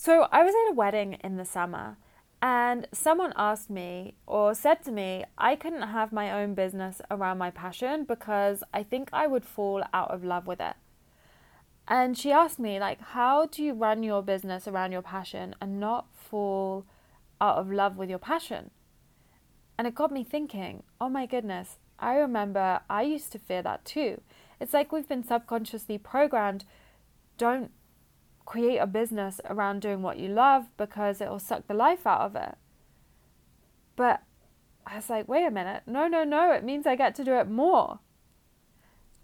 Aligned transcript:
So 0.00 0.28
I 0.30 0.44
was 0.44 0.54
at 0.54 0.70
a 0.70 0.76
wedding 0.76 1.14
in 1.24 1.38
the 1.38 1.44
summer 1.44 1.96
and 2.40 2.86
someone 2.92 3.32
asked 3.34 3.68
me 3.68 4.14
or 4.28 4.54
said 4.54 4.84
to 4.84 4.92
me, 4.92 5.24
I 5.36 5.56
couldn't 5.56 5.82
have 5.82 6.12
my 6.12 6.30
own 6.40 6.54
business 6.54 7.02
around 7.10 7.38
my 7.38 7.50
passion 7.50 8.04
because 8.04 8.62
I 8.72 8.84
think 8.84 9.08
I 9.12 9.26
would 9.26 9.44
fall 9.44 9.82
out 9.92 10.12
of 10.12 10.22
love 10.22 10.46
with 10.46 10.60
it. 10.60 10.76
And 11.88 12.16
she 12.16 12.30
asked 12.30 12.60
me, 12.60 12.78
like, 12.78 13.00
how 13.00 13.46
do 13.46 13.60
you 13.60 13.74
run 13.74 14.04
your 14.04 14.22
business 14.22 14.68
around 14.68 14.92
your 14.92 15.02
passion 15.02 15.56
and 15.60 15.80
not 15.80 16.06
fall 16.14 16.84
out 17.40 17.58
of 17.58 17.68
love 17.68 17.96
with 17.96 18.08
your 18.08 18.20
passion? 18.20 18.70
And 19.76 19.88
it 19.88 19.96
got 19.96 20.12
me 20.12 20.22
thinking, 20.22 20.84
oh 21.00 21.08
my 21.08 21.26
goodness, 21.26 21.78
I 21.98 22.14
remember 22.14 22.82
I 22.88 23.02
used 23.02 23.32
to 23.32 23.40
fear 23.40 23.62
that 23.62 23.84
too. 23.84 24.20
It's 24.60 24.72
like 24.72 24.92
we've 24.92 25.08
been 25.08 25.24
subconsciously 25.24 25.98
programmed 25.98 26.64
don't 27.38 27.70
create 28.48 28.78
a 28.78 28.86
business 28.86 29.42
around 29.44 29.82
doing 29.82 30.00
what 30.00 30.18
you 30.18 30.26
love 30.26 30.64
because 30.78 31.20
it'll 31.20 31.38
suck 31.38 31.66
the 31.66 31.74
life 31.74 32.06
out 32.06 32.22
of 32.22 32.34
it. 32.34 32.54
But 33.94 34.22
I 34.86 34.96
was 34.96 35.10
like, 35.10 35.28
wait 35.28 35.44
a 35.44 35.50
minute, 35.50 35.82
no, 35.86 36.08
no, 36.08 36.24
no, 36.24 36.52
it 36.52 36.64
means 36.64 36.86
I 36.86 36.96
get 36.96 37.14
to 37.16 37.24
do 37.24 37.34
it 37.34 37.50
more. 37.50 37.98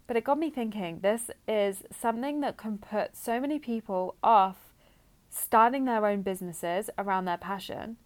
But 0.05 0.15
it 0.15 0.25
got 0.25 0.37
me 0.37 0.51
thinking 0.51 0.99
this 0.99 1.31
is 1.47 1.81
something 1.89 2.41
that 2.41 2.55
can 2.55 2.77
put 2.77 3.17
so 3.17 3.39
many 3.39 3.57
people 3.57 4.15
off 4.21 4.75
starting 5.31 5.85
their 5.85 6.05
own 6.05 6.21
businesses 6.21 6.91
around 6.99 7.25
their 7.25 7.37
passion. 7.37 7.97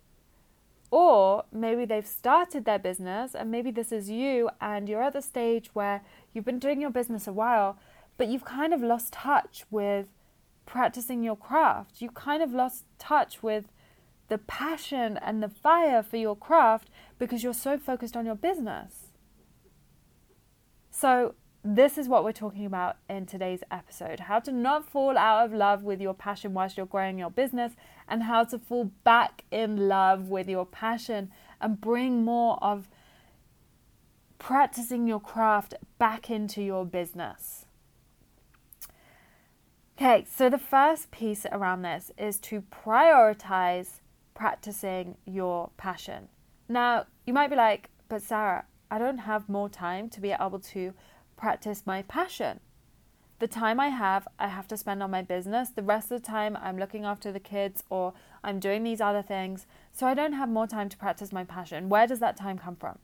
Or 0.89 1.43
maybe 1.51 1.83
they've 1.83 2.07
started 2.07 2.63
their 2.63 2.79
business, 2.79 3.35
and 3.35 3.51
maybe 3.51 3.71
this 3.71 3.91
is 3.91 4.09
you, 4.09 4.49
and 4.61 4.87
you're 4.87 5.03
at 5.03 5.11
the 5.11 5.21
stage 5.21 5.69
where 5.73 6.01
you've 6.33 6.45
been 6.45 6.59
doing 6.59 6.79
your 6.79 6.91
business 6.91 7.27
a 7.27 7.33
while, 7.33 7.77
but 8.17 8.29
you've 8.29 8.45
kind 8.45 8.73
of 8.73 8.81
lost 8.81 9.11
touch 9.11 9.65
with 9.69 10.07
practicing 10.69 11.23
your 11.23 11.35
craft. 11.35 11.99
You 11.99 12.11
kind 12.11 12.43
of 12.43 12.53
lost 12.53 12.85
touch 12.99 13.41
with 13.41 13.65
the 14.27 14.37
passion 14.37 15.17
and 15.17 15.41
the 15.41 15.49
fire 15.49 16.03
for 16.03 16.17
your 16.17 16.35
craft 16.35 16.91
because 17.17 17.43
you're 17.43 17.55
so 17.55 17.79
focused 17.79 18.15
on 18.15 18.27
your 18.27 18.35
business. 18.35 19.07
So, 20.91 21.33
this 21.63 21.97
is 21.97 22.07
what 22.07 22.23
we're 22.23 22.31
talking 22.31 22.65
about 22.65 22.97
in 23.09 23.25
today's 23.25 23.63
episode 23.69 24.21
how 24.21 24.39
to 24.39 24.51
not 24.51 24.87
fall 24.87 25.17
out 25.17 25.43
of 25.43 25.53
love 25.53 25.83
with 25.83 25.99
your 25.99 26.13
passion 26.13 26.53
whilst 26.53 26.77
you're 26.77 26.85
growing 26.85 27.17
your 27.17 27.31
business, 27.31 27.73
and 28.07 28.23
how 28.23 28.43
to 28.43 28.59
fall 28.59 28.91
back 29.03 29.43
in 29.51 29.89
love 29.89 30.29
with 30.29 30.47
your 30.47 30.65
passion 30.67 31.31
and 31.59 31.81
bring 31.81 32.23
more 32.23 32.63
of 32.63 32.87
practicing 34.37 35.07
your 35.07 35.19
craft 35.19 35.73
back 35.97 36.29
into 36.29 36.61
your 36.61 36.85
business. 36.85 37.65
Okay, 40.01 40.25
so 40.33 40.49
the 40.49 40.57
first 40.57 41.11
piece 41.11 41.45
around 41.51 41.81
this 41.81 42.09
is 42.17 42.39
to 42.39 42.61
prioritize 42.61 43.99
practicing 44.33 45.17
your 45.25 45.71
passion. 45.75 46.29
Now, 46.69 47.07
you 47.25 47.33
might 47.33 47.49
be 47.49 47.57
like, 47.57 47.89
but 48.07 48.21
Sarah, 48.21 48.63
I 48.89 48.97
don't 48.97 49.17
have 49.17 49.49
more 49.49 49.67
time 49.67 50.07
to 50.11 50.21
be 50.21 50.31
able 50.31 50.59
to 50.71 50.93
practice 51.35 51.83
my 51.85 52.03
passion. 52.03 52.61
The 53.39 53.47
time 53.49 53.77
I 53.77 53.89
have, 53.89 54.25
I 54.39 54.47
have 54.47 54.69
to 54.69 54.77
spend 54.77 55.03
on 55.03 55.11
my 55.11 55.21
business. 55.21 55.71
The 55.71 55.83
rest 55.83 56.09
of 56.13 56.21
the 56.21 56.25
time, 56.25 56.57
I'm 56.61 56.79
looking 56.79 57.03
after 57.03 57.33
the 57.33 57.41
kids 57.41 57.83
or 57.89 58.13
I'm 58.41 58.61
doing 58.61 58.83
these 58.83 59.01
other 59.01 59.21
things. 59.21 59.67
So 59.91 60.07
I 60.07 60.13
don't 60.13 60.31
have 60.31 60.47
more 60.47 60.65
time 60.65 60.87
to 60.87 60.97
practice 60.97 61.33
my 61.33 61.43
passion. 61.43 61.89
Where 61.89 62.07
does 62.07 62.21
that 62.21 62.37
time 62.37 62.57
come 62.57 62.77
from? 62.77 62.99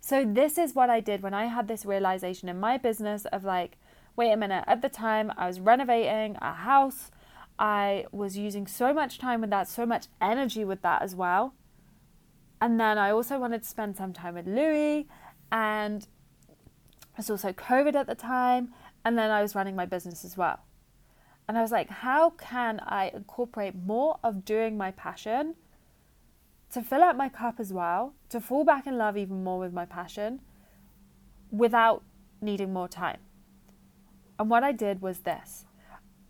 So, 0.00 0.24
this 0.24 0.56
is 0.56 0.74
what 0.74 0.88
I 0.88 1.00
did 1.00 1.22
when 1.22 1.34
I 1.34 1.46
had 1.46 1.68
this 1.68 1.84
realization 1.84 2.48
in 2.48 2.58
my 2.58 2.78
business 2.78 3.26
of 3.26 3.44
like, 3.44 3.76
wait 4.16 4.32
a 4.32 4.36
minute, 4.36 4.64
at 4.66 4.82
the 4.82 4.88
time 4.88 5.32
I 5.36 5.46
was 5.46 5.60
renovating 5.60 6.36
a 6.40 6.52
house. 6.52 7.10
I 7.58 8.06
was 8.12 8.36
using 8.36 8.66
so 8.66 8.92
much 8.92 9.18
time 9.18 9.40
with 9.40 9.50
that, 9.50 9.68
so 9.68 9.86
much 9.86 10.06
energy 10.20 10.64
with 10.64 10.82
that 10.82 11.02
as 11.02 11.14
well. 11.14 11.54
And 12.60 12.78
then 12.78 12.98
I 12.98 13.10
also 13.10 13.38
wanted 13.38 13.62
to 13.62 13.68
spend 13.68 13.96
some 13.96 14.12
time 14.12 14.34
with 14.34 14.46
Louis, 14.46 15.08
and 15.50 16.02
it 16.02 16.08
was 17.16 17.30
also 17.30 17.52
COVID 17.52 17.94
at 17.94 18.06
the 18.06 18.14
time. 18.14 18.72
And 19.04 19.18
then 19.18 19.30
I 19.30 19.42
was 19.42 19.54
running 19.54 19.74
my 19.74 19.86
business 19.86 20.24
as 20.24 20.36
well. 20.36 20.60
And 21.48 21.58
I 21.58 21.62
was 21.62 21.72
like, 21.72 21.90
how 21.90 22.30
can 22.30 22.80
I 22.80 23.10
incorporate 23.12 23.74
more 23.74 24.18
of 24.22 24.44
doing 24.44 24.78
my 24.78 24.92
passion 24.92 25.56
to 26.70 26.82
fill 26.82 27.02
up 27.02 27.16
my 27.16 27.28
cup 27.28 27.58
as 27.58 27.72
well, 27.72 28.14
to 28.28 28.40
fall 28.40 28.64
back 28.64 28.86
in 28.86 28.96
love 28.96 29.16
even 29.16 29.42
more 29.42 29.58
with 29.58 29.72
my 29.72 29.84
passion 29.84 30.40
without 31.50 32.04
needing 32.40 32.72
more 32.72 32.88
time? 32.88 33.18
And 34.38 34.50
what 34.50 34.64
I 34.64 34.72
did 34.72 35.00
was 35.02 35.20
this 35.20 35.66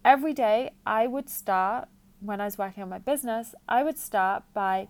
every 0.04 0.32
day 0.32 0.70
I 0.84 1.06
would 1.06 1.28
start, 1.28 1.88
when 2.20 2.40
I 2.40 2.44
was 2.44 2.58
working 2.58 2.82
on 2.82 2.88
my 2.88 2.98
business, 2.98 3.54
I 3.68 3.82
would 3.82 3.98
start 3.98 4.44
by 4.52 4.88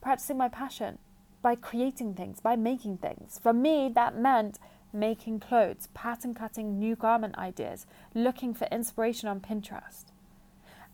practicing 0.00 0.38
my 0.38 0.48
passion, 0.48 0.98
by 1.42 1.54
creating 1.54 2.14
things, 2.14 2.40
by 2.40 2.56
making 2.56 2.98
things. 2.98 3.40
For 3.42 3.52
me, 3.52 3.90
that 3.94 4.16
meant 4.16 4.58
making 4.92 5.40
clothes, 5.40 5.88
pattern 5.94 6.34
cutting 6.34 6.78
new 6.78 6.94
garment 6.94 7.36
ideas, 7.36 7.86
looking 8.14 8.54
for 8.54 8.68
inspiration 8.70 9.28
on 9.28 9.40
Pinterest. 9.40 10.04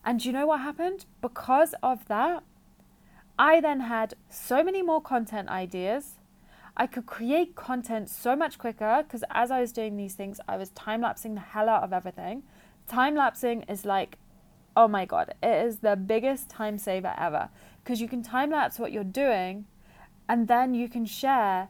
And 0.03 0.23
you 0.25 0.31
know 0.31 0.47
what 0.47 0.61
happened? 0.61 1.05
Because 1.21 1.75
of 1.83 2.07
that, 2.07 2.43
I 3.37 3.61
then 3.61 3.81
had 3.81 4.15
so 4.29 4.63
many 4.63 4.81
more 4.81 5.01
content 5.01 5.49
ideas 5.49 6.15
I 6.75 6.87
could 6.87 7.05
create 7.05 7.55
content 7.55 8.09
so 8.09 8.35
much 8.35 8.57
quicker 8.57 9.03
because 9.03 9.23
as 9.31 9.51
I 9.51 9.61
was 9.61 9.71
doing 9.71 9.97
these 9.97 10.15
things, 10.15 10.39
I 10.47 10.57
was 10.57 10.69
time 10.69 11.01
lapsing 11.01 11.35
the 11.35 11.41
hell 11.41 11.69
out 11.69 11.83
of 11.83 11.93
everything. 11.93 12.43
Time 12.87 13.15
lapsing 13.15 13.63
is 13.63 13.85
like, 13.85 14.17
oh 14.75 14.87
my 14.87 15.05
god, 15.05 15.33
it 15.43 15.65
is 15.65 15.79
the 15.79 15.95
biggest 15.95 16.49
time 16.49 16.77
saver 16.77 17.13
ever 17.17 17.49
because 17.83 17.99
you 17.99 18.07
can 18.07 18.23
time 18.23 18.51
lapse 18.51 18.79
what 18.79 18.91
you're 18.91 19.03
doing 19.03 19.65
and 20.29 20.47
then 20.47 20.73
you 20.73 20.87
can 20.87 21.05
share, 21.05 21.69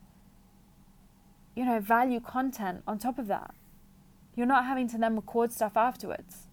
you 1.56 1.66
know, 1.66 1.80
value 1.80 2.20
content 2.20 2.84
on 2.88 3.00
top 3.00 3.18
of 3.18 3.28
that. 3.28 3.56
You're 4.36 4.46
not 4.46 4.66
having 4.66 4.88
to 4.90 4.98
then 4.98 5.16
record 5.16 5.52
stuff 5.52 5.76
afterwards. 5.76 6.48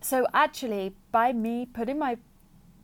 So, 0.00 0.26
actually, 0.34 0.94
by 1.12 1.32
me 1.32 1.64
putting 1.64 1.98
my 1.98 2.18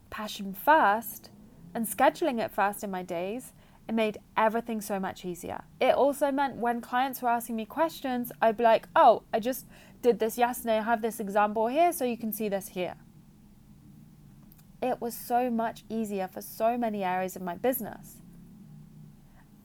passion 0.09 0.55
first, 0.55 1.28
and 1.75 1.86
scheduling 1.86 2.41
it 2.41 2.50
first 2.50 2.82
in 2.82 2.91
my 2.91 3.03
days, 3.03 3.53
it 3.88 3.94
made 3.94 4.19
everything 4.36 4.81
so 4.81 5.00
much 5.00 5.25
easier. 5.25 5.64
It 5.81 5.94
also 5.94 6.31
meant 6.31 6.56
when 6.56 6.81
clients 6.81 7.22
were 7.22 7.28
asking 7.28 7.56
me 7.56 7.66
questions, 7.66 8.31
I'd 8.41 8.56
be 8.56 8.64
like, 8.64 8.88
oh, 8.94 9.25
I 9.32 9.41
just 9.41 9.66
did 10.03 10.19
this 10.19 10.38
yesterday. 10.38 10.78
I 10.78 10.82
have 10.82 11.03
this 11.03 11.20
example 11.20 11.66
here, 11.66 11.92
so 11.92 12.04
you 12.04 12.16
can 12.16 12.32
see 12.32 12.48
this 12.48 12.69
here. 12.69 12.94
It 14.82 15.00
was 15.00 15.14
so 15.14 15.50
much 15.50 15.84
easier 15.88 16.28
for 16.28 16.41
so 16.41 16.78
many 16.78 17.04
areas 17.04 17.36
of 17.36 17.42
my 17.42 17.54
business. 17.54 18.16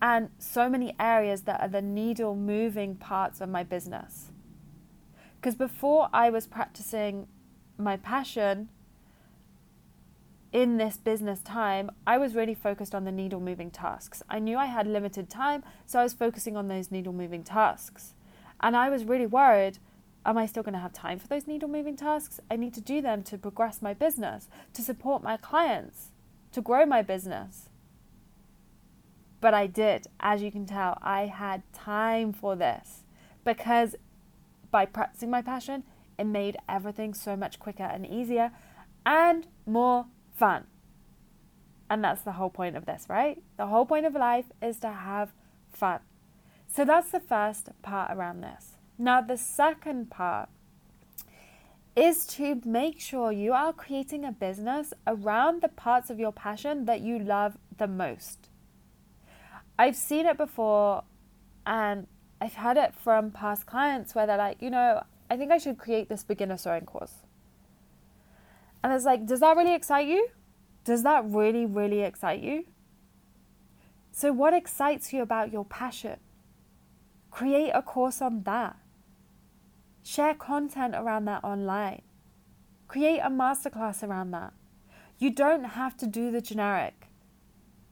And 0.02 0.30
so 0.40 0.70
many 0.70 0.96
areas 1.00 1.44
that 1.44 1.62
are 1.62 1.70
the 1.70 1.82
needle 1.82 2.36
moving 2.36 2.96
parts 2.96 3.42
of 3.42 3.50
my 3.50 3.64
business. 3.64 4.32
Because 5.36 5.56
before 5.56 6.10
I 6.12 6.30
was 6.30 6.48
practicing 6.48 7.28
my 7.78 7.98
passion, 7.98 8.70
in 10.56 10.78
this 10.78 10.96
business 10.96 11.42
time, 11.42 11.92
I 12.08 12.18
was 12.18 12.34
really 12.34 12.54
focused 12.54 12.96
on 12.96 13.04
the 13.04 13.12
needle 13.12 13.42
moving 13.42 13.70
tasks. 13.70 14.24
I 14.30 14.40
knew 14.40 14.58
I 14.58 14.68
had 14.68 14.88
limited 14.88 15.30
time, 15.30 15.66
so 15.86 16.00
I 16.00 16.04
was 16.04 16.14
focusing 16.14 16.56
on 16.56 16.70
those 16.70 16.92
needle 16.92 17.12
moving 17.12 17.44
tasks. 17.44 18.14
And 18.62 18.74
I 18.74 18.90
was 18.90 19.04
really 19.04 19.26
worried 19.26 19.80
am 20.26 20.38
I 20.38 20.46
still 20.46 20.64
going 20.64 20.74
to 20.74 20.80
have 20.80 20.94
time 20.94 21.20
for 21.20 21.28
those 21.28 21.46
needle 21.46 21.68
moving 21.68 21.98
tasks? 21.98 22.40
I 22.50 22.56
need 22.56 22.74
to 22.76 22.82
do 22.82 23.02
them 23.02 23.22
to 23.24 23.38
progress 23.38 23.82
my 23.82 23.94
business, 23.94 24.48
to 24.74 24.82
support 24.82 25.22
my 25.22 25.36
clients, 25.36 26.12
to 26.54 26.62
grow 26.62 26.86
my 26.86 27.02
business. 27.02 27.68
But 29.42 29.54
I 29.54 29.68
did, 29.68 30.08
as 30.22 30.42
you 30.42 30.54
can 30.54 30.66
tell, 30.66 30.98
I 31.02 31.26
had 31.26 31.64
time 31.74 32.32
for 32.32 32.56
this 32.56 33.04
because 33.44 33.98
by 34.72 34.86
practicing 34.86 35.30
my 35.30 35.42
passion, 35.42 35.84
it 36.18 36.24
made 36.24 36.56
everything 36.70 37.14
so 37.14 37.36
much 37.36 37.60
quicker 37.60 37.84
and 37.84 38.08
easier 38.08 38.52
and 39.06 39.48
more 39.66 40.06
fun. 40.36 40.68
And 41.90 42.04
that's 42.04 42.22
the 42.22 42.34
whole 42.34 42.50
point 42.50 42.76
of 42.76 42.86
this, 42.86 43.06
right? 43.10 43.42
The 43.58 43.68
whole 43.68 43.86
point 43.86 44.06
of 44.06 44.14
life 44.14 44.46
is 44.62 44.78
to 44.80 44.92
have 44.92 45.34
fun. 45.72 46.00
So 46.68 46.84
that's 46.84 47.12
the 47.12 47.20
first 47.20 47.70
part 47.82 48.12
around 48.12 48.42
this. 48.42 48.74
Now, 48.98 49.22
the 49.22 49.38
second 49.38 50.10
part 50.10 50.50
is 51.96 52.26
to 52.26 52.62
make 52.66 53.00
sure 53.00 53.32
you 53.32 53.54
are 53.54 53.72
creating 53.72 54.26
a 54.26 54.32
business 54.32 54.94
around 55.08 55.62
the 55.62 55.70
parts 55.70 56.10
of 56.10 56.20
your 56.20 56.32
passion 56.32 56.86
that 56.86 57.02
you 57.02 57.18
love 57.18 57.58
the 57.78 57.88
most. 57.88 58.50
I've 59.78 59.96
seen 59.96 60.26
it 60.26 60.38
before 60.38 61.04
and 61.66 62.08
I've 62.42 62.54
had 62.54 62.78
it 62.78 62.94
from 62.96 63.32
past 63.32 63.66
clients 63.66 64.14
where 64.14 64.28
they're 64.28 64.38
like, 64.38 64.62
you 64.62 64.70
know, 64.70 65.04
I 65.30 65.38
think 65.38 65.52
I 65.52 65.58
should 65.58 65.78
create 65.78 66.10
this 66.10 66.24
beginner 66.24 66.58
sewing 66.58 66.86
course. 66.86 67.14
And 68.86 68.94
it's 68.94 69.04
like, 69.04 69.26
does 69.26 69.40
that 69.40 69.58
really 69.58 69.74
excite 69.74 70.08
you? 70.08 70.28
Does 70.84 71.02
that 71.02 71.26
really, 71.28 71.66
really 71.66 72.02
excite 72.02 72.44
you? 72.44 72.66
So, 74.12 74.32
what 74.32 74.54
excites 74.54 75.12
you 75.12 75.24
about 75.24 75.52
your 75.52 75.66
passion? 75.66 76.20
Create 77.32 77.72
a 77.72 77.82
course 77.82 78.22
on 78.22 78.44
that. 78.44 78.76
Share 80.04 80.36
content 80.36 80.94
around 80.94 81.26
that 81.26 81.44
online. 81.44 82.04
Create 82.88 83.22
a 83.22 83.30
masterclass 83.32 84.08
around 84.08 84.30
that. 84.30 84.54
You 85.18 85.32
don't 85.32 85.64
have 85.64 85.98
to 85.98 86.06
do 86.06 86.30
the 86.30 86.40
generic. 86.40 87.08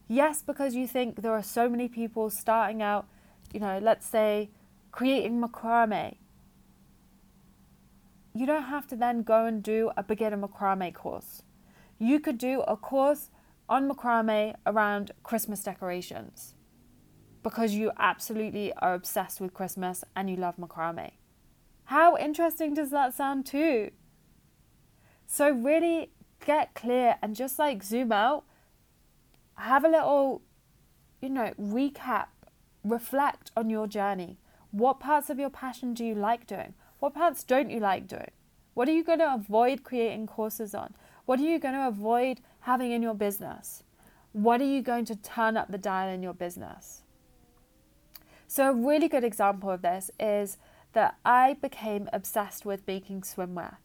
Yes, 0.08 0.44
because 0.44 0.76
you 0.76 0.86
think 0.86 1.24
there 1.24 1.34
are 1.34 1.42
so 1.42 1.68
many 1.68 1.88
people 1.88 2.30
starting 2.30 2.84
out, 2.84 3.08
you 3.52 3.60
know, 3.60 3.80
let's 3.82 4.06
say 4.06 4.52
creating 4.92 5.42
macrame. 5.42 6.18
You 8.34 8.46
don't 8.46 8.64
have 8.64 8.88
to 8.88 8.96
then 8.96 9.22
go 9.22 9.46
and 9.46 9.62
do 9.62 9.92
a 9.96 10.04
beginner 10.04 10.38
macrame 10.38 10.94
course. 10.94 11.44
You 12.00 12.20
could 12.20 12.38
do 12.38 12.62
a 12.62 12.76
course 12.76 13.30
on 13.70 13.90
macrame 13.90 14.56
around 14.66 15.12
Christmas 15.22 15.62
decorations 15.62 16.56
because 17.44 17.74
you 17.74 17.92
absolutely 18.00 18.74
are 18.74 18.94
obsessed 18.94 19.40
with 19.40 19.54
Christmas 19.54 20.04
and 20.16 20.30
you 20.30 20.36
love 20.36 20.56
macrame. 20.58 21.12
How 21.86 22.18
interesting 22.18 22.74
does 22.74 22.90
that 22.92 23.14
sound, 23.14 23.46
too? 23.46 23.92
So, 25.28 25.52
really 25.52 26.12
get 26.46 26.74
clear 26.74 27.18
and 27.22 27.36
just 27.36 27.60
like 27.60 27.84
zoom 27.84 28.12
out, 28.12 28.46
have 29.56 29.84
a 29.84 29.90
little, 29.90 30.42
you 31.22 31.30
know, 31.30 31.54
recap, 31.60 32.28
reflect 32.84 33.52
on 33.56 33.70
your 33.70 33.88
journey. 33.88 34.38
What 34.72 35.00
parts 35.00 35.30
of 35.30 35.38
your 35.38 35.50
passion 35.50 35.94
do 35.94 36.04
you 36.04 36.16
like 36.16 36.48
doing? 36.48 36.74
What 37.04 37.16
parts 37.16 37.44
don't 37.44 37.70
you 37.70 37.82
like 37.82 38.08
doing? 38.08 38.32
What 38.76 38.88
are 38.88 38.94
you 38.94 39.04
going 39.04 39.20
to 39.20 39.34
avoid 39.34 39.84
creating 39.84 40.26
courses 40.26 40.74
on? 40.74 40.94
What 41.26 41.38
are 41.38 41.44
you 41.44 41.60
going 41.60 41.74
to 41.74 41.90
avoid 41.90 42.40
having 42.62 42.94
in 42.94 43.02
your 43.02 43.14
business? 43.14 43.84
What 44.32 44.62
are 44.62 44.72
you 44.74 44.82
going 44.82 45.04
to 45.08 45.18
turn 45.18 45.58
up 45.58 45.70
the 45.70 45.78
dial 45.78 46.08
in 46.08 46.24
your 46.24 46.34
business? 46.34 47.02
So, 48.48 48.70
a 48.70 48.74
really 48.74 49.10
good 49.10 49.26
example 49.26 49.70
of 49.70 49.82
this 49.82 50.12
is 50.18 50.56
that 50.94 51.18
I 51.26 51.58
became 51.62 52.08
obsessed 52.14 52.66
with 52.66 52.88
making 52.88 53.24
swimwear. 53.24 53.80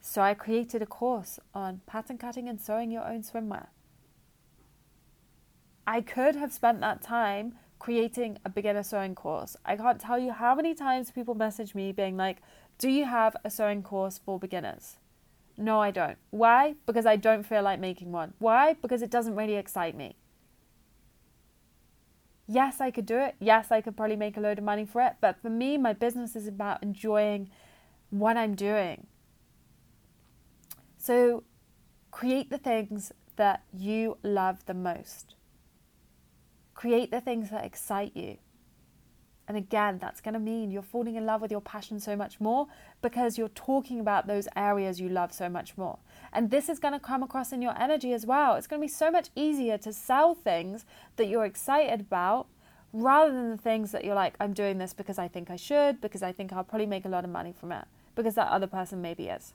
So, 0.00 0.22
I 0.22 0.32
created 0.32 0.80
a 0.80 0.86
course 0.86 1.38
on 1.52 1.82
pattern 1.84 2.16
cutting 2.16 2.48
and 2.48 2.58
sewing 2.58 2.90
your 2.90 3.06
own 3.06 3.22
swimwear. 3.22 3.66
I 5.86 6.00
could 6.00 6.36
have 6.36 6.54
spent 6.54 6.80
that 6.80 7.02
time 7.02 7.56
creating 7.80 8.38
a 8.44 8.48
beginner 8.48 8.84
sewing 8.84 9.16
course. 9.16 9.56
I 9.64 9.74
can't 9.74 10.00
tell 10.00 10.18
you 10.18 10.30
how 10.30 10.54
many 10.54 10.74
times 10.74 11.10
people 11.10 11.34
message 11.34 11.74
me 11.74 11.90
being 11.90 12.16
like, 12.16 12.36
Do 12.78 12.88
you 12.88 13.06
have 13.06 13.34
a 13.44 13.50
sewing 13.50 13.82
course 13.82 14.20
for 14.24 14.38
beginners? 14.38 14.98
No, 15.56 15.80
I 15.80 15.90
don't. 15.90 16.16
Why? 16.30 16.76
Because 16.86 17.06
I 17.06 17.16
don't 17.16 17.44
feel 17.44 17.62
like 17.62 17.80
making 17.80 18.12
one. 18.12 18.34
Why? 18.38 18.74
Because 18.74 19.02
it 19.02 19.10
doesn't 19.10 19.34
really 19.34 19.56
excite 19.56 19.96
me. 19.96 20.16
Yes, 22.46 22.80
I 22.80 22.90
could 22.90 23.06
do 23.06 23.18
it. 23.18 23.34
Yes, 23.40 23.70
I 23.70 23.80
could 23.80 23.96
probably 23.96 24.16
make 24.16 24.36
a 24.36 24.40
load 24.40 24.58
of 24.58 24.64
money 24.64 24.84
for 24.84 25.02
it. 25.02 25.14
But 25.20 25.40
for 25.42 25.50
me, 25.50 25.76
my 25.76 25.92
business 25.92 26.36
is 26.36 26.46
about 26.46 26.82
enjoying 26.82 27.50
what 28.10 28.36
I'm 28.36 28.54
doing. 28.54 29.06
So 30.96 31.44
create 32.10 32.50
the 32.50 32.58
things 32.58 33.12
that 33.36 33.62
you 33.72 34.18
love 34.22 34.66
the 34.66 34.74
most. 34.74 35.34
Create 36.80 37.10
the 37.10 37.20
things 37.20 37.50
that 37.50 37.62
excite 37.62 38.16
you. 38.16 38.38
And 39.46 39.54
again, 39.54 39.98
that's 39.98 40.22
going 40.22 40.32
to 40.32 40.40
mean 40.40 40.70
you're 40.70 40.80
falling 40.80 41.14
in 41.14 41.26
love 41.26 41.42
with 41.42 41.50
your 41.50 41.60
passion 41.60 42.00
so 42.00 42.16
much 42.16 42.40
more 42.40 42.68
because 43.02 43.36
you're 43.36 43.50
talking 43.50 44.00
about 44.00 44.26
those 44.26 44.48
areas 44.56 44.98
you 44.98 45.10
love 45.10 45.30
so 45.30 45.50
much 45.50 45.76
more. 45.76 45.98
And 46.32 46.50
this 46.50 46.70
is 46.70 46.78
going 46.78 46.94
to 46.94 46.98
come 46.98 47.22
across 47.22 47.52
in 47.52 47.60
your 47.60 47.78
energy 47.78 48.14
as 48.14 48.24
well. 48.24 48.54
It's 48.54 48.66
going 48.66 48.80
to 48.80 48.84
be 48.86 48.90
so 48.90 49.10
much 49.10 49.28
easier 49.36 49.76
to 49.76 49.92
sell 49.92 50.34
things 50.34 50.86
that 51.16 51.28
you're 51.28 51.44
excited 51.44 52.00
about 52.00 52.46
rather 52.94 53.30
than 53.30 53.50
the 53.50 53.58
things 53.58 53.92
that 53.92 54.02
you're 54.02 54.14
like, 54.14 54.36
I'm 54.40 54.54
doing 54.54 54.78
this 54.78 54.94
because 54.94 55.18
I 55.18 55.28
think 55.28 55.50
I 55.50 55.56
should, 55.56 56.00
because 56.00 56.22
I 56.22 56.32
think 56.32 56.50
I'll 56.50 56.64
probably 56.64 56.86
make 56.86 57.04
a 57.04 57.10
lot 57.10 57.24
of 57.24 57.30
money 57.30 57.52
from 57.52 57.72
it, 57.72 57.84
because 58.14 58.36
that 58.36 58.48
other 58.48 58.66
person 58.66 59.02
maybe 59.02 59.28
is. 59.28 59.52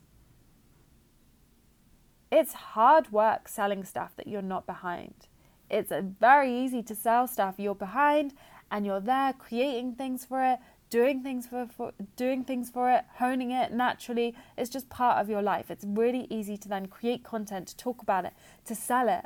It's 2.32 2.54
hard 2.54 3.12
work 3.12 3.48
selling 3.48 3.84
stuff 3.84 4.16
that 4.16 4.28
you're 4.28 4.44
not 4.44 4.68
behind. 4.68 5.26
It's 5.70 5.92
very 6.20 6.54
easy 6.54 6.84
to 6.84 6.96
sell 6.96 7.28
stuff 7.28 7.56
you're 7.58 7.76
behind 7.76 8.34
and 8.72 8.86
you're 8.86 9.00
there 9.00 9.34
creating 9.34 9.96
things 9.96 10.26
for 10.26 10.44
it, 10.44 10.60
doing 10.90 11.24
things 11.24 11.48
for, 11.48 11.68
for 11.68 11.92
doing 12.16 12.44
things 12.44 12.70
for 12.70 12.92
it, 12.92 13.06
honing 13.16 13.52
it 13.52 13.72
naturally. 13.72 14.36
It's 14.58 14.70
just 14.70 14.90
part 14.90 15.20
of 15.22 15.30
your 15.30 15.42
life. 15.42 15.70
It's 15.70 15.86
really 15.88 16.28
easy 16.30 16.58
to 16.58 16.70
then 16.70 16.88
create 16.88 17.24
content, 17.24 17.68
to 17.70 17.78
talk 17.78 18.02
about 18.02 18.26
it, 18.26 18.34
to 18.66 18.76
sell 18.76 19.10
it. 19.10 19.26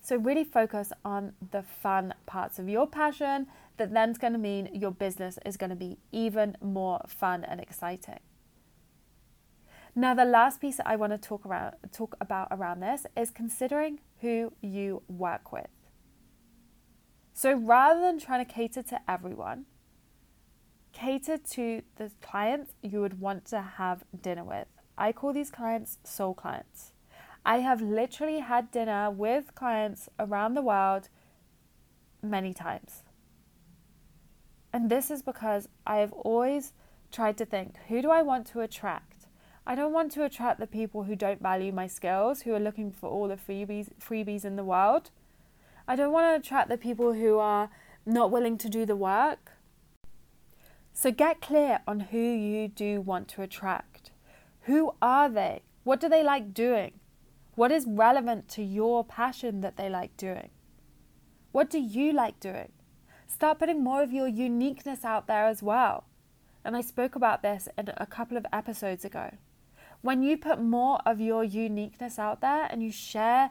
So 0.00 0.16
really 0.16 0.44
focus 0.44 0.92
on 1.04 1.32
the 1.50 1.62
fun 1.62 2.12
parts 2.26 2.58
of 2.58 2.68
your 2.68 2.86
passion 2.86 3.46
that 3.78 3.94
then's 3.94 4.18
going 4.18 4.34
to 4.34 4.38
mean 4.38 4.68
your 4.72 4.90
business 4.90 5.38
is 5.46 5.56
going 5.56 5.70
to 5.70 5.76
be 5.76 5.96
even 6.12 6.56
more 6.60 7.00
fun 7.08 7.42
and 7.42 7.58
exciting. 7.58 8.20
Now, 9.96 10.12
the 10.14 10.24
last 10.24 10.60
piece 10.60 10.78
that 10.78 10.88
I 10.88 10.96
want 10.96 11.12
to 11.12 11.18
talk 11.18 11.46
around 11.46 11.74
talk 11.92 12.16
about 12.20 12.48
around 12.50 12.80
this 12.80 13.06
is 13.16 13.30
considering 13.30 14.00
who 14.20 14.52
you 14.60 15.02
work 15.08 15.52
with. 15.52 15.68
So 17.32 17.52
rather 17.54 18.00
than 18.00 18.18
trying 18.18 18.44
to 18.44 18.52
cater 18.52 18.82
to 18.82 19.00
everyone, 19.08 19.66
cater 20.92 21.38
to 21.38 21.82
the 21.96 22.10
clients 22.20 22.72
you 22.82 23.00
would 23.00 23.20
want 23.20 23.44
to 23.46 23.60
have 23.60 24.04
dinner 24.20 24.44
with. 24.44 24.66
I 24.96 25.12
call 25.12 25.32
these 25.32 25.50
clients 25.50 25.98
soul 26.04 26.34
clients. 26.34 26.92
I 27.44 27.58
have 27.58 27.82
literally 27.82 28.38
had 28.38 28.70
dinner 28.70 29.10
with 29.10 29.54
clients 29.54 30.08
around 30.18 30.54
the 30.54 30.62
world 30.62 31.08
many 32.22 32.54
times. 32.54 33.02
And 34.72 34.90
this 34.90 35.10
is 35.10 35.22
because 35.22 35.68
I 35.86 35.96
have 35.96 36.12
always 36.12 36.72
tried 37.12 37.36
to 37.38 37.44
think 37.44 37.76
who 37.88 38.02
do 38.02 38.10
I 38.10 38.22
want 38.22 38.46
to 38.48 38.60
attract? 38.60 39.13
I 39.66 39.74
don't 39.74 39.92
want 39.92 40.12
to 40.12 40.24
attract 40.24 40.60
the 40.60 40.66
people 40.66 41.04
who 41.04 41.16
don't 41.16 41.40
value 41.40 41.72
my 41.72 41.86
skills, 41.86 42.42
who 42.42 42.52
are 42.54 42.60
looking 42.60 42.92
for 42.92 43.08
all 43.08 43.28
the 43.28 43.36
freebies, 43.36 43.88
freebies 43.98 44.44
in 44.44 44.56
the 44.56 44.64
world. 44.64 45.10
I 45.88 45.96
don't 45.96 46.12
want 46.12 46.30
to 46.30 46.38
attract 46.38 46.68
the 46.68 46.76
people 46.76 47.14
who 47.14 47.38
are 47.38 47.70
not 48.04 48.30
willing 48.30 48.58
to 48.58 48.68
do 48.68 48.84
the 48.84 48.96
work. 48.96 49.52
So 50.92 51.10
get 51.10 51.40
clear 51.40 51.80
on 51.86 52.00
who 52.00 52.18
you 52.18 52.68
do 52.68 53.00
want 53.00 53.26
to 53.28 53.42
attract. 53.42 54.10
Who 54.62 54.94
are 55.00 55.30
they? 55.30 55.62
What 55.82 55.98
do 55.98 56.10
they 56.10 56.22
like 56.22 56.52
doing? 56.52 57.00
What 57.54 57.72
is 57.72 57.86
relevant 57.88 58.48
to 58.50 58.62
your 58.62 59.02
passion 59.02 59.62
that 59.62 59.76
they 59.76 59.88
like 59.88 60.16
doing? 60.18 60.50
What 61.52 61.70
do 61.70 61.78
you 61.78 62.12
like 62.12 62.38
doing? 62.38 62.72
Start 63.26 63.58
putting 63.60 63.82
more 63.82 64.02
of 64.02 64.12
your 64.12 64.28
uniqueness 64.28 65.04
out 65.04 65.26
there 65.26 65.46
as 65.46 65.62
well. 65.62 66.04
And 66.64 66.76
I 66.76 66.82
spoke 66.82 67.14
about 67.14 67.42
this 67.42 67.68
in 67.78 67.90
a 67.96 68.06
couple 68.06 68.36
of 68.36 68.46
episodes 68.52 69.04
ago. 69.04 69.30
When 70.04 70.22
you 70.22 70.36
put 70.36 70.60
more 70.60 70.98
of 71.06 71.18
your 71.18 71.42
uniqueness 71.42 72.18
out 72.18 72.42
there 72.42 72.66
and 72.70 72.82
you 72.82 72.92
share 72.92 73.48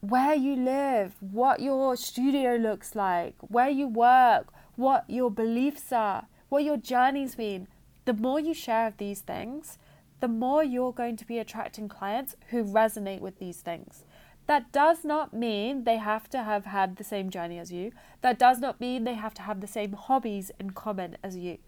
where 0.00 0.34
you 0.34 0.56
live, 0.56 1.14
what 1.20 1.60
your 1.60 1.96
studio 1.96 2.56
looks 2.56 2.96
like, 2.96 3.36
where 3.38 3.70
you 3.70 3.86
work, 3.86 4.52
what 4.74 5.04
your 5.06 5.30
beliefs 5.30 5.92
are, 5.92 6.26
what 6.48 6.64
your 6.64 6.76
journey's 6.76 7.36
been. 7.36 7.68
The 8.04 8.14
more 8.14 8.40
you 8.40 8.52
share 8.52 8.88
of 8.88 8.96
these 8.96 9.20
things, 9.20 9.78
the 10.18 10.26
more 10.26 10.64
you're 10.64 10.92
going 10.92 11.16
to 11.18 11.24
be 11.24 11.38
attracting 11.38 11.88
clients 11.88 12.34
who 12.48 12.64
resonate 12.64 13.20
with 13.20 13.38
these 13.38 13.60
things. 13.60 14.02
That 14.48 14.72
does 14.72 15.04
not 15.04 15.32
mean 15.32 15.84
they 15.84 15.98
have 15.98 16.28
to 16.30 16.42
have 16.42 16.64
had 16.64 16.96
the 16.96 17.04
same 17.04 17.30
journey 17.30 17.60
as 17.60 17.70
you. 17.70 17.92
That 18.22 18.40
does 18.40 18.58
not 18.58 18.80
mean 18.80 19.04
they 19.04 19.14
have 19.14 19.34
to 19.34 19.42
have 19.42 19.60
the 19.60 19.68
same 19.68 19.92
hobbies 19.92 20.50
in 20.58 20.70
common 20.70 21.16
as 21.22 21.36
you. 21.36 21.58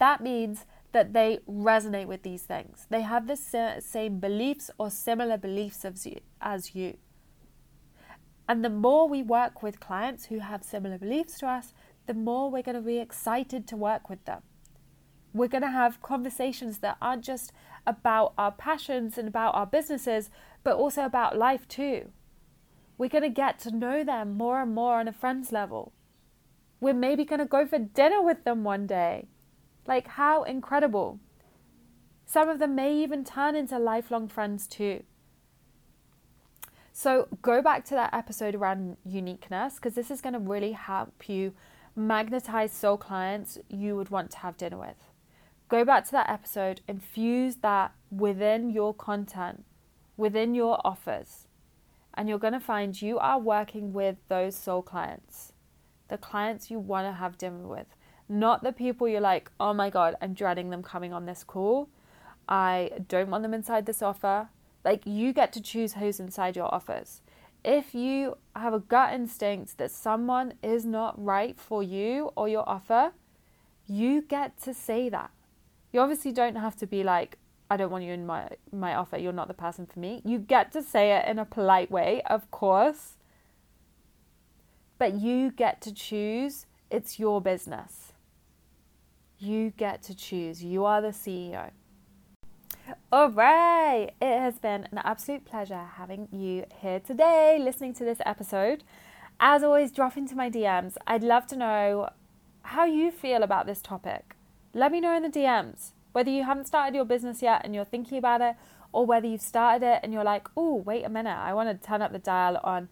That 0.00 0.20
means 0.20 0.64
that 0.94 1.12
they 1.12 1.40
resonate 1.46 2.06
with 2.06 2.22
these 2.22 2.44
things. 2.44 2.86
They 2.88 3.02
have 3.02 3.26
the 3.26 3.36
same 3.80 4.18
beliefs 4.18 4.70
or 4.78 4.90
similar 4.90 5.36
beliefs 5.36 5.84
as 6.40 6.74
you. 6.74 6.96
And 8.48 8.64
the 8.64 8.70
more 8.70 9.06
we 9.08 9.22
work 9.22 9.62
with 9.62 9.80
clients 9.80 10.26
who 10.26 10.38
have 10.38 10.62
similar 10.64 10.96
beliefs 10.96 11.38
to 11.40 11.46
us, 11.46 11.74
the 12.06 12.14
more 12.14 12.50
we're 12.50 12.62
going 12.62 12.76
to 12.76 12.80
be 12.80 12.98
excited 12.98 13.66
to 13.68 13.76
work 13.76 14.08
with 14.08 14.24
them. 14.24 14.42
We're 15.32 15.48
going 15.48 15.62
to 15.62 15.70
have 15.70 16.00
conversations 16.00 16.78
that 16.78 16.96
aren't 17.02 17.24
just 17.24 17.52
about 17.86 18.34
our 18.38 18.52
passions 18.52 19.18
and 19.18 19.26
about 19.26 19.54
our 19.54 19.66
businesses, 19.66 20.30
but 20.62 20.76
also 20.76 21.04
about 21.04 21.36
life 21.36 21.66
too. 21.66 22.10
We're 22.96 23.08
going 23.08 23.24
to 23.24 23.28
get 23.30 23.58
to 23.60 23.76
know 23.76 24.04
them 24.04 24.36
more 24.36 24.62
and 24.62 24.74
more 24.74 25.00
on 25.00 25.08
a 25.08 25.12
friend's 25.12 25.50
level. 25.50 25.92
We're 26.80 26.94
maybe 26.94 27.24
going 27.24 27.40
to 27.40 27.46
go 27.46 27.66
for 27.66 27.78
dinner 27.78 28.22
with 28.22 28.44
them 28.44 28.62
one 28.62 28.86
day. 28.86 29.26
Like, 29.86 30.08
how 30.08 30.42
incredible. 30.44 31.20
Some 32.26 32.48
of 32.48 32.58
them 32.58 32.74
may 32.74 32.94
even 32.96 33.24
turn 33.24 33.54
into 33.54 33.78
lifelong 33.78 34.28
friends 34.28 34.66
too. 34.66 35.02
So, 36.92 37.28
go 37.42 37.60
back 37.60 37.84
to 37.86 37.94
that 37.94 38.14
episode 38.14 38.54
around 38.54 38.96
uniqueness 39.04 39.76
because 39.76 39.94
this 39.94 40.10
is 40.10 40.20
going 40.20 40.32
to 40.32 40.38
really 40.38 40.72
help 40.72 41.28
you 41.28 41.52
magnetize 41.96 42.72
soul 42.72 42.96
clients 42.96 43.58
you 43.68 43.96
would 43.96 44.10
want 44.10 44.30
to 44.32 44.38
have 44.38 44.56
dinner 44.56 44.78
with. 44.78 44.96
Go 45.68 45.84
back 45.84 46.04
to 46.06 46.12
that 46.12 46.30
episode, 46.30 46.82
infuse 46.86 47.56
that 47.56 47.92
within 48.10 48.70
your 48.70 48.94
content, 48.94 49.64
within 50.16 50.54
your 50.54 50.80
offers, 50.84 51.48
and 52.14 52.28
you're 52.28 52.38
going 52.38 52.52
to 52.52 52.60
find 52.60 53.00
you 53.00 53.18
are 53.18 53.38
working 53.38 53.92
with 53.92 54.16
those 54.28 54.54
soul 54.54 54.82
clients, 54.82 55.52
the 56.08 56.18
clients 56.18 56.70
you 56.70 56.78
want 56.78 57.06
to 57.06 57.12
have 57.12 57.38
dinner 57.38 57.66
with, 57.66 57.88
not 58.28 58.62
the 58.62 58.72
people 58.72 59.08
you're 59.08 59.20
like, 59.20 59.50
oh 59.60 59.72
my 59.72 59.90
God, 59.90 60.16
I'm 60.20 60.34
dreading 60.34 60.70
them 60.70 60.82
coming 60.82 61.12
on 61.12 61.26
this 61.26 61.44
call. 61.44 61.88
I 62.48 62.90
don't 63.08 63.30
want 63.30 63.42
them 63.42 63.54
inside 63.54 63.86
this 63.86 64.02
offer. 64.02 64.48
Like, 64.84 65.02
you 65.06 65.32
get 65.32 65.52
to 65.54 65.60
choose 65.60 65.94
who's 65.94 66.20
inside 66.20 66.56
your 66.56 66.72
offers. 66.74 67.22
If 67.64 67.94
you 67.94 68.36
have 68.54 68.74
a 68.74 68.80
gut 68.80 69.14
instinct 69.14 69.78
that 69.78 69.90
someone 69.90 70.54
is 70.62 70.84
not 70.84 71.22
right 71.22 71.58
for 71.58 71.82
you 71.82 72.30
or 72.36 72.48
your 72.48 72.68
offer, 72.68 73.12
you 73.86 74.22
get 74.22 74.60
to 74.62 74.74
say 74.74 75.08
that. 75.08 75.30
You 75.92 76.00
obviously 76.00 76.32
don't 76.32 76.56
have 76.56 76.76
to 76.76 76.86
be 76.86 77.02
like, 77.02 77.38
I 77.70 77.78
don't 77.78 77.90
want 77.90 78.04
you 78.04 78.12
in 78.12 78.26
my, 78.26 78.50
my 78.72 78.94
offer. 78.94 79.16
You're 79.16 79.32
not 79.32 79.48
the 79.48 79.54
person 79.54 79.86
for 79.86 79.98
me. 79.98 80.20
You 80.24 80.38
get 80.38 80.72
to 80.72 80.82
say 80.82 81.16
it 81.16 81.26
in 81.26 81.38
a 81.38 81.46
polite 81.46 81.90
way, 81.90 82.20
of 82.26 82.50
course. 82.50 83.14
But 84.98 85.14
you 85.14 85.50
get 85.50 85.80
to 85.82 85.94
choose. 85.94 86.66
It's 86.90 87.18
your 87.18 87.40
business. 87.40 88.03
You 89.44 89.74
get 89.76 90.02
to 90.04 90.14
choose. 90.14 90.64
You 90.64 90.86
are 90.86 91.02
the 91.02 91.08
CEO. 91.08 91.70
All 93.12 93.28
right. 93.28 94.08
It 94.20 94.38
has 94.38 94.58
been 94.58 94.88
an 94.90 94.98
absolute 95.04 95.44
pleasure 95.44 95.84
having 95.96 96.28
you 96.32 96.64
here 96.80 96.98
today, 96.98 97.58
listening 97.60 97.92
to 97.94 98.04
this 98.04 98.22
episode. 98.24 98.84
As 99.38 99.62
always, 99.62 99.92
drop 99.92 100.16
into 100.16 100.34
my 100.34 100.48
DMs. 100.48 100.96
I'd 101.06 101.22
love 101.22 101.46
to 101.48 101.56
know 101.56 102.08
how 102.62 102.86
you 102.86 103.10
feel 103.10 103.42
about 103.42 103.66
this 103.66 103.82
topic. 103.82 104.34
Let 104.72 104.90
me 104.90 105.02
know 105.02 105.14
in 105.14 105.24
the 105.24 105.28
DMs 105.28 105.90
whether 106.12 106.30
you 106.30 106.44
haven't 106.44 106.66
started 106.66 106.94
your 106.94 107.04
business 107.04 107.42
yet 107.42 107.60
and 107.64 107.74
you're 107.74 107.84
thinking 107.84 108.16
about 108.16 108.40
it, 108.40 108.54
or 108.92 109.04
whether 109.04 109.26
you've 109.26 109.42
started 109.42 109.84
it 109.84 110.00
and 110.02 110.12
you're 110.12 110.24
like, 110.24 110.48
oh, 110.56 110.76
wait 110.76 111.04
a 111.04 111.10
minute, 111.10 111.36
I 111.36 111.52
want 111.52 111.68
to 111.68 111.86
turn 111.86 112.00
up 112.00 112.12
the 112.12 112.18
dial 112.18 112.58
on 112.64 112.88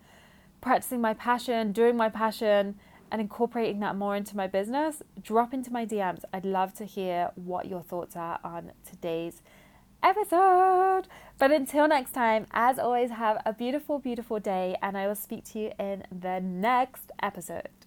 practicing 0.61 1.01
my 1.01 1.15
passion, 1.15 1.73
doing 1.73 1.97
my 1.97 2.11
passion, 2.11 2.75
and 3.13 3.21
incorporating 3.21 3.79
that 3.81 3.95
more 3.95 4.17
into 4.17 4.37
my 4.37 4.49
business. 4.49 5.03
Drop 5.23 5.53
into 5.53 5.71
my 5.71 5.85
DMs. 5.85 6.25
I'd 6.33 6.47
love 6.47 6.73
to 6.75 6.87
hear 6.87 7.31
what 7.37 7.69
your 7.69 7.83
thoughts 7.83 8.17
are 8.17 8.41
on 8.43 8.73
today's 8.89 9.43
episode. 10.03 11.07
But 11.39 11.53
until 11.53 11.87
next 11.87 12.13
time, 12.13 12.47
as 12.53 12.79
always, 12.79 13.11
have 13.11 13.41
a 13.45 13.53
beautiful, 13.53 13.99
beautiful 13.99 14.41
day, 14.41 14.77
and 14.83 14.97
I 14.97 15.07
will 15.07 15.15
speak 15.15 15.45
to 15.53 15.59
you 15.59 15.73
in 15.79 16.05
the 16.11 16.41
next 16.41 17.13
episode. 17.23 17.82